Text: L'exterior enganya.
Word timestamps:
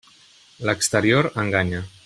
L'exterior 0.69 1.31
enganya. 1.45 1.87